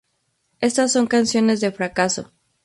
Estas 0.61 0.91
son 0.93 1.05
canciones 1.05 1.61
de 1.61 1.71
fracaso. 1.71 2.31